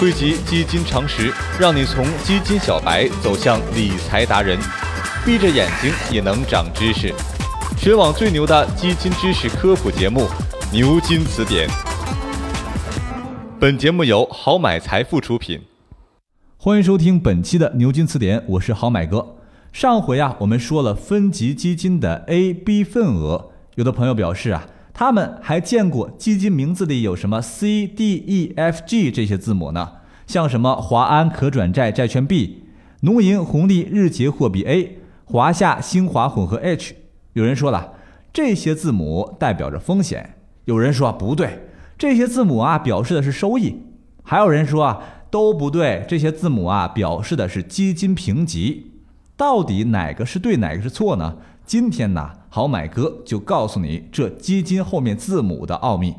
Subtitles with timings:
[0.00, 4.58] 汇集基金常识，让你从基金小白走向理财达人，
[5.26, 7.12] 闭着眼睛也能长知识。
[7.76, 10.22] 全网最牛的基金知识科普节目
[10.72, 11.68] 《牛津词典》。
[13.60, 15.60] 本节目由好买财富出品。
[16.56, 19.36] 欢迎收听本期的牛津词典，我是好买哥。
[19.70, 24.66] 上回啊，我们说了分级基金的 A、B 份额，有的朋友表示啊。
[25.00, 29.92] 他们还见过基金名字里有什么 C、D、E、F、G 这些字母呢？
[30.26, 32.64] 像什么华安可转债债券 B、
[33.00, 36.96] 农银红利日结货币 A、华夏兴华混合 H。
[37.32, 37.94] 有人说了，
[38.30, 40.20] 这些字母代表着风险；
[40.66, 41.60] 有人说不对，
[41.96, 43.76] 这些字母啊表示的是收益；
[44.22, 48.90] 还有人说啊都不对，这些字母啊表示的是基金评级。
[49.38, 51.38] 到底哪个是对，哪个是错呢？
[51.64, 56.16] 今天呢，好买哥就告诉你这基金后面字母的奥秘。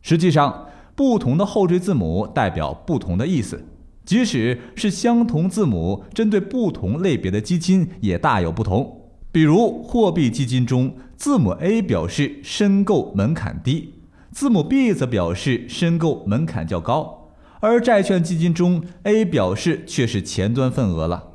[0.00, 3.62] 实际上，不同的后缀字母代表不同的意思，
[4.06, 9.02] 即使是相同字母，针对不同类别的基金也大有不同。
[9.30, 13.94] 比如，货币基金中，字母 A 表示申购门槛低，
[14.32, 17.32] 字母 B 则表示申购门槛较高。
[17.60, 21.34] 而债券基金中，A 表示却是前端份额了。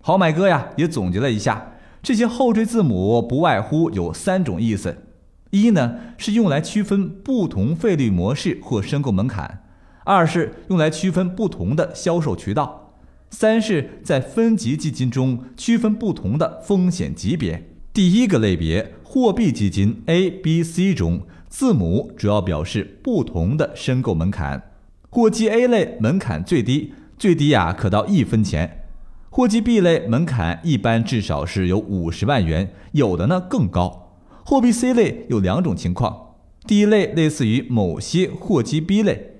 [0.00, 1.72] 好买哥呀，也总结了一下。
[2.06, 4.96] 这些后缀字母不外乎有三种意思：
[5.50, 9.58] 一呢是用来区分不同费率模式或申购门槛；
[10.04, 12.94] 二是用来区分不同的销售渠道；
[13.30, 17.70] 三是在分级基金中区分不同的风险级别。
[17.92, 24.62] 第一个类别货币基金 A、B、C 中，字母主要表示不同的申购门槛。
[25.10, 28.85] 货基 A 类门槛最低，最低呀可到一分钱。
[29.36, 34.16] 货基 B 类门槛一般至少是有五十万元，有的呢更高。
[34.42, 39.32] 货币 C 类有两种情况：第一类类似于某些货基 B 类，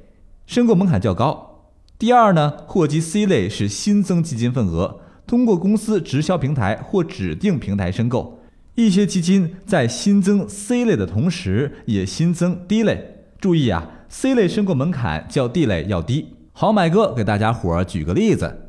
[0.45, 1.63] 申购门槛较高；
[1.99, 8.41] 第二呢，货基 C 类是新增基金份额，通过公司直销平台或指定平台申购。
[8.75, 13.25] 一些基金在新增 C 类的同时，也新增 D 类。
[13.41, 16.35] 注意啊，C 类申购门槛较 D 类要低。
[16.53, 18.65] 好买哥给大家伙儿举个例子。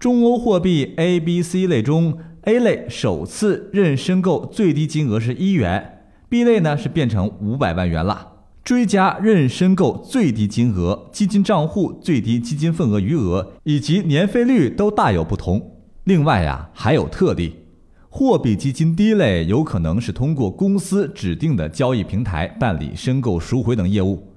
[0.00, 8.28] 中欧货币 A、B、C 类中，A 类首次认申购最低金额是一元，B 类呢是变成五百万元了。
[8.64, 15.76] 追加认申购最低金额、基金账户最低基金份额余额以及年费率都大有不同。
[16.04, 17.56] 另外呀，还有特例，
[18.08, 24.28] 货币基金 D 类有可能是通过公司指定的交易平台办理申购赎回等业务。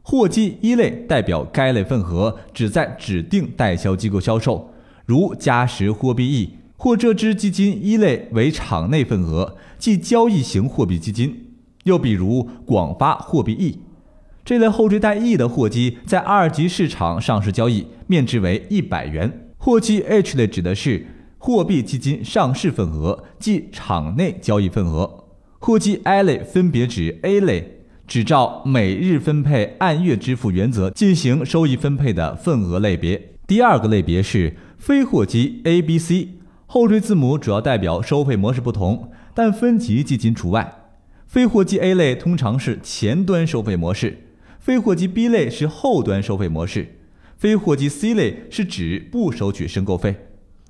[0.00, 4.70] 货基一类代表该类份额只在指定代销机构销售。
[5.10, 11.30] 如嘉实货币 E 或这支基金一类为场内份额，即交易型货币基金；
[11.82, 13.80] 又比如广发货币 E
[14.44, 19.48] 这类后缀带 E 的货基，在二级市场上市交易，面值为一百元。
[19.58, 21.04] 货基 H 类指的是
[21.38, 25.24] 货币基金上市份额，即场内交易份额。
[25.58, 33.32] 货基 I 类分别指 A 类，只照每日分配、按月支付原则进行收益分配的份额类别。
[33.48, 34.54] 第二个类别是。
[34.80, 40.88] 非货基 A、B、C 后缀字母主要代表收费模式不同，但分级基金除外。
[41.26, 44.24] 非货基 A 类通常是前端收费模式，
[44.58, 46.96] 非货基 B 类是后端收费模式，
[47.36, 50.16] 非货基 C 类是指不收取申购费，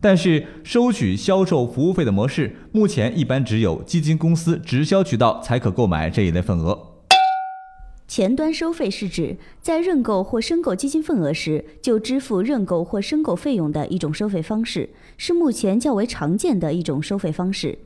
[0.00, 6.89] 但是收取销售服务费的模式，目前一般只有基金公司直销渠道才可购买这一类份额。
[8.10, 17.78] 前端收费是指在认购或申购基金份额时就支付认购或申购费用的一种收费方式，是目前较为常见的一种收费方式。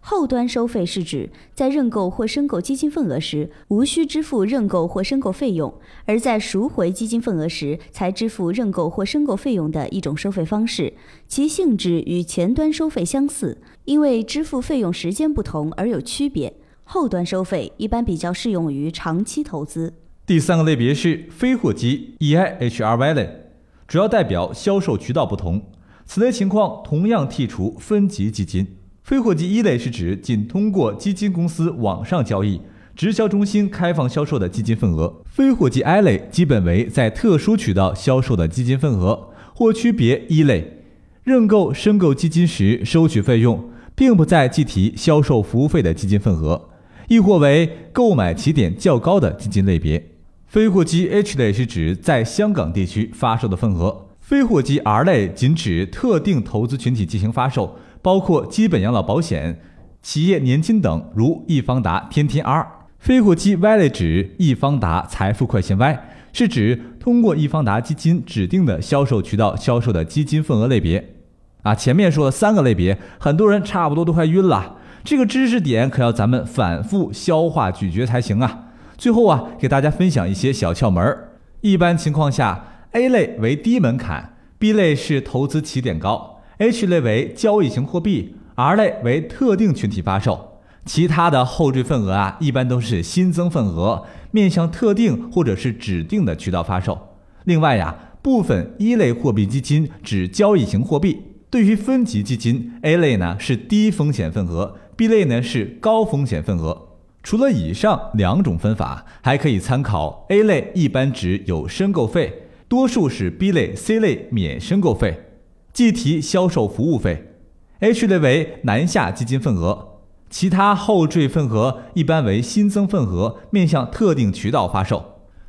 [0.00, 5.74] 后端收费是指在认购或申购基金份额时无需支付认购或申购费用，
[6.06, 10.94] 而在赎回基金份额时才支付认购或申购费用的一种收费方式，
[11.28, 16.54] 其性质与前端收费相似，因为支付费用时间不同而有区别。
[16.88, 19.92] 后端收费一般比较适用于长期投资。
[20.24, 23.48] 第三个类别是非货基 EIHRY 类，
[23.88, 25.60] 主要代表销售渠道不同。
[26.04, 28.76] 此类情况同样剔除分级基金。
[29.02, 32.60] 非货基一类是指仅通过基金公司网上交易、
[32.94, 35.22] 直销中心开放销售的基金份额。
[35.26, 40.84] 非货基 I 类基本为在特殊渠道销售的基金份额，或区别一类，
[41.24, 46.68] 认购申购基金时收取费用，并不在计提销售服务费的基金份额。
[47.08, 50.10] 亦或为购买起点较高的基金类别，
[50.46, 59.60] 非货基 H 类是指在香港地区发售的份额，非货基 R 类仅指特定投资群体进行发售，包括基本养老保险、
[60.02, 62.66] 企业年金等，如易方达天天 R。
[62.98, 71.14] 非货基 Y 类指易方达财富快线 Y，是指通过易方达基金指定的销售渠道销售的基金份额类别。
[71.62, 74.76] 啊，前面说了三个类别，很多人差不多都快晕了。
[75.04, 78.64] 这个知识点可要咱们反复消化咀嚼才行啊。
[78.96, 81.32] 最后啊，给大家分享一些小窍门儿。
[81.60, 90.60] 一般情况下，A 类为低门槛，B 类是投资起点高，H 类为交易型货币，R 类为特定群体发售。
[90.84, 96.96] 其他的后缀份额啊，一般都是新增份额，面向特定或者是指定的渠道发售。
[97.44, 101.22] 另外呀，部分一类货币基金指交易型货币。
[101.50, 106.88] 对于分级基金，A 类呢是低风险份额，B 类呢是高风险份额。
[107.22, 115.24] 除了以上两种分法，还可以参考 A 类一般指有申购费，多数是 B 类、C 类免申购费，
[115.72, 117.32] 计提销售服务费。
[117.80, 119.98] H 类为南下基金份额，
[120.30, 125.04] 其他后缀份额一般为新增份额，面向特定渠道发售。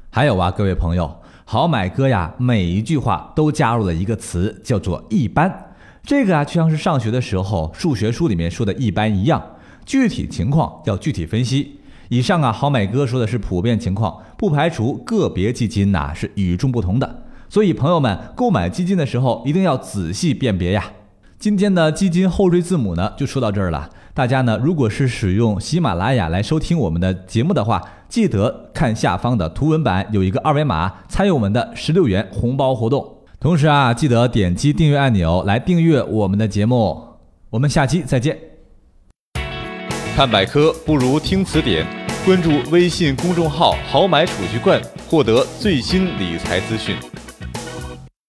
[0.10, 5.67] 还有啊，各位朋友，好买哥呀，每一句话都加入了一个词，叫做一般。
[6.08, 9.44] 这个啊，就像是上学的时候数学书里面说的一般一样，
[9.86, 11.82] 具体情况要具体分析。
[12.08, 17.24] 以上啊，好买哥说的是普遍情况，不排除个别基金呐是与众不同的。
[17.50, 20.86] 所以朋友们购买基金的时候一定要仔细辨别呀。
[21.38, 23.90] 今天的基金后缀字母呢就说到这儿了。
[24.14, 33.17] 大家呢如果是使用喜马拉雅来收听我们的节目的话，记得看下方的图文版有一个二维码，参与我们的十六元红包活动。
[33.48, 37.02] 同时啊，记得点击订阅按钮来订阅我们的节目。
[37.50, 38.38] 我们下期再见。
[40.18, 41.88] 看百科不如听词典，
[42.26, 46.98] 关注微信公众号“好买储蓄罐”，获得最新理财资讯。